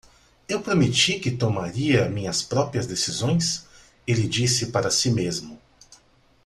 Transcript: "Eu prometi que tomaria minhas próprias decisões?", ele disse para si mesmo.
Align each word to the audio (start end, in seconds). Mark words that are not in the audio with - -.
"Eu 0.49 0.63
prometi 0.63 1.19
que 1.19 1.29
tomaria 1.29 2.09
minhas 2.09 2.41
próprias 2.41 2.87
decisões?", 2.87 3.67
ele 4.07 4.27
disse 4.27 4.71
para 4.71 4.89
si 4.89 5.11
mesmo. 5.11 5.61